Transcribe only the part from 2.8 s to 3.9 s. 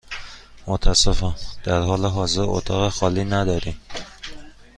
خالی نداریم.